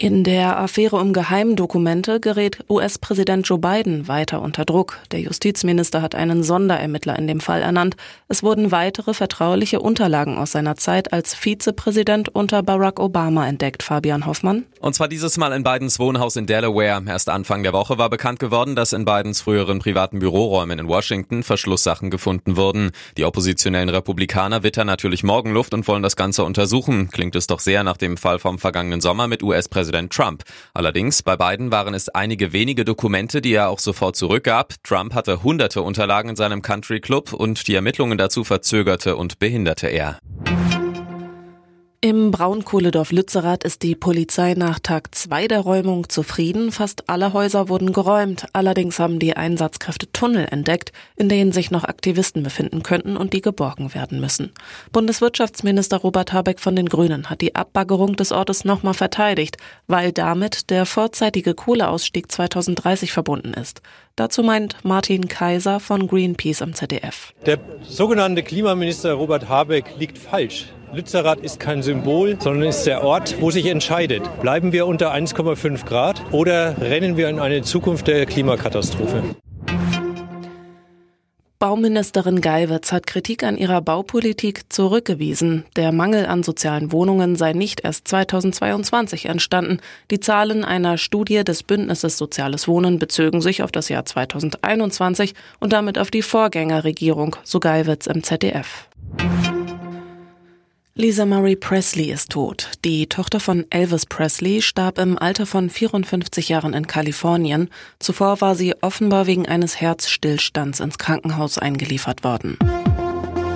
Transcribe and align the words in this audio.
In 0.00 0.22
der 0.22 0.60
Affäre 0.60 0.94
um 0.94 1.12
Geheimdokumente 1.12 2.20
gerät 2.20 2.60
US-Präsident 2.70 3.48
Joe 3.48 3.58
Biden 3.58 4.06
weiter 4.06 4.40
unter 4.42 4.64
Druck. 4.64 4.98
Der 5.10 5.18
Justizminister 5.18 6.02
hat 6.02 6.14
einen 6.14 6.44
Sonderermittler 6.44 7.18
in 7.18 7.26
dem 7.26 7.40
Fall 7.40 7.62
ernannt. 7.62 7.96
Es 8.28 8.44
wurden 8.44 8.70
weitere 8.70 9.12
vertrauliche 9.12 9.80
Unterlagen 9.80 10.38
aus 10.38 10.52
seiner 10.52 10.76
Zeit 10.76 11.12
als 11.12 11.34
Vizepräsident 11.34 12.28
unter 12.28 12.62
Barack 12.62 13.00
Obama 13.00 13.48
entdeckt, 13.48 13.82
Fabian 13.82 14.24
Hoffmann. 14.24 14.66
Und 14.78 14.94
zwar 14.94 15.08
dieses 15.08 15.36
Mal 15.36 15.52
in 15.52 15.64
Bidens 15.64 15.98
Wohnhaus 15.98 16.36
in 16.36 16.46
Delaware. 16.46 17.02
Erst 17.04 17.28
Anfang 17.28 17.64
der 17.64 17.72
Woche 17.72 17.98
war 17.98 18.08
bekannt 18.08 18.38
geworden, 18.38 18.76
dass 18.76 18.92
in 18.92 19.04
Bidens 19.04 19.40
früheren 19.40 19.80
privaten 19.80 20.20
Büroräumen 20.20 20.78
in 20.78 20.86
Washington 20.86 21.42
Verschlusssachen 21.42 22.10
gefunden 22.10 22.56
wurden. 22.56 22.92
Die 23.16 23.24
oppositionellen 23.24 23.88
Republikaner 23.88 24.62
wittern 24.62 24.86
natürlich 24.86 25.24
Morgenluft 25.24 25.74
und 25.74 25.88
wollen 25.88 26.04
das 26.04 26.14
Ganze 26.14 26.44
untersuchen. 26.44 27.10
Klingt 27.10 27.34
es 27.34 27.48
doch 27.48 27.58
sehr 27.58 27.82
nach 27.82 27.96
dem 27.96 28.16
Fall 28.16 28.38
vom 28.38 28.60
vergangenen 28.60 29.00
Sommer 29.00 29.26
mit 29.26 29.42
US-Präsident 29.42 29.87
Präsident 29.88 30.12
Trump. 30.12 30.42
Allerdings, 30.74 31.22
bei 31.22 31.38
beiden 31.38 31.70
waren 31.70 31.94
es 31.94 32.10
einige 32.10 32.52
wenige 32.52 32.84
Dokumente, 32.84 33.40
die 33.40 33.54
er 33.54 33.70
auch 33.70 33.78
sofort 33.78 34.16
zurückgab. 34.16 34.74
Trump 34.84 35.14
hatte 35.14 35.42
hunderte 35.42 35.80
Unterlagen 35.80 36.28
in 36.28 36.36
seinem 36.36 36.60
Country 36.60 37.00
Club 37.00 37.32
und 37.32 37.66
die 37.68 37.74
Ermittlungen 37.74 38.18
dazu 38.18 38.44
verzögerte 38.44 39.16
und 39.16 39.38
behinderte 39.38 39.86
er. 39.86 40.18
Im 42.00 42.30
Braunkohledorf 42.30 43.10
Lützerath 43.10 43.64
ist 43.64 43.82
die 43.82 43.96
Polizei 43.96 44.54
nach 44.54 44.78
Tag 44.78 45.16
zwei 45.16 45.48
der 45.48 45.58
Räumung 45.58 46.08
zufrieden. 46.08 46.70
Fast 46.70 47.10
alle 47.10 47.32
Häuser 47.32 47.68
wurden 47.68 47.92
geräumt. 47.92 48.46
Allerdings 48.52 49.00
haben 49.00 49.18
die 49.18 49.36
Einsatzkräfte 49.36 50.06
Tunnel 50.12 50.46
entdeckt, 50.48 50.92
in 51.16 51.28
denen 51.28 51.50
sich 51.50 51.72
noch 51.72 51.82
Aktivisten 51.82 52.44
befinden 52.44 52.84
könnten 52.84 53.16
und 53.16 53.32
die 53.32 53.40
geborgen 53.40 53.94
werden 53.94 54.20
müssen. 54.20 54.52
Bundeswirtschaftsminister 54.92 55.96
Robert 55.96 56.32
Habeck 56.32 56.60
von 56.60 56.76
den 56.76 56.88
Grünen 56.88 57.30
hat 57.30 57.40
die 57.40 57.56
Abbaggerung 57.56 58.14
des 58.14 58.30
Ortes 58.30 58.64
nochmal 58.64 58.94
verteidigt, 58.94 59.56
weil 59.88 60.12
damit 60.12 60.70
der 60.70 60.86
vorzeitige 60.86 61.54
Kohleausstieg 61.54 62.30
2030 62.30 63.10
verbunden 63.10 63.54
ist. 63.54 63.82
Dazu 64.14 64.44
meint 64.44 64.76
Martin 64.84 65.26
Kaiser 65.26 65.80
von 65.80 66.06
Greenpeace 66.06 66.62
am 66.62 66.74
ZDF. 66.74 67.34
Der 67.44 67.58
sogenannte 67.82 68.44
Klimaminister 68.44 69.14
Robert 69.14 69.48
Habeck 69.48 69.96
liegt 69.98 70.16
falsch. 70.16 70.66
Lützerath 70.92 71.40
ist 71.40 71.60
kein 71.60 71.82
Symbol, 71.82 72.36
sondern 72.40 72.68
ist 72.68 72.84
der 72.84 73.04
Ort, 73.04 73.36
wo 73.40 73.50
sich 73.50 73.66
entscheidet. 73.66 74.22
Bleiben 74.40 74.72
wir 74.72 74.86
unter 74.86 75.12
1,5 75.12 75.84
Grad 75.84 76.22
oder 76.32 76.80
rennen 76.80 77.16
wir 77.16 77.28
in 77.28 77.38
eine 77.38 77.62
Zukunft 77.62 78.06
der 78.06 78.24
Klimakatastrophe? 78.24 79.22
Bauministerin 81.58 82.40
Geiwitz 82.40 82.92
hat 82.92 83.08
Kritik 83.08 83.42
an 83.42 83.58
ihrer 83.58 83.82
Baupolitik 83.82 84.72
zurückgewiesen. 84.72 85.64
Der 85.74 85.90
Mangel 85.90 86.26
an 86.26 86.44
sozialen 86.44 86.92
Wohnungen 86.92 87.34
sei 87.34 87.52
nicht 87.52 87.80
erst 87.80 88.06
2022 88.06 89.26
entstanden. 89.26 89.80
Die 90.12 90.20
Zahlen 90.20 90.64
einer 90.64 90.98
Studie 90.98 91.42
des 91.42 91.64
Bündnisses 91.64 92.16
Soziales 92.16 92.68
Wohnen 92.68 93.00
bezögen 93.00 93.40
sich 93.40 93.64
auf 93.64 93.72
das 93.72 93.88
Jahr 93.88 94.04
2021 94.04 95.34
und 95.58 95.72
damit 95.72 95.98
auf 95.98 96.12
die 96.12 96.22
Vorgängerregierung, 96.22 97.34
so 97.42 97.58
Geiwitz 97.58 98.06
im 98.06 98.22
ZDF. 98.22 98.88
Lisa 101.00 101.24
Marie 101.26 101.54
Presley 101.54 102.10
ist 102.10 102.32
tot. 102.32 102.72
Die 102.84 103.06
Tochter 103.06 103.38
von 103.38 103.64
Elvis 103.70 104.04
Presley 104.04 104.62
starb 104.62 104.98
im 104.98 105.16
Alter 105.16 105.46
von 105.46 105.70
54 105.70 106.48
Jahren 106.48 106.74
in 106.74 106.88
Kalifornien. 106.88 107.70
Zuvor 108.00 108.40
war 108.40 108.56
sie 108.56 108.74
offenbar 108.80 109.28
wegen 109.28 109.46
eines 109.46 109.80
Herzstillstands 109.80 110.80
ins 110.80 110.98
Krankenhaus 110.98 111.56
eingeliefert 111.56 112.24
worden. 112.24 112.58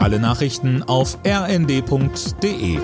Alle 0.00 0.18
Nachrichten 0.18 0.82
auf 0.82 1.16
rnd.de 1.24 2.80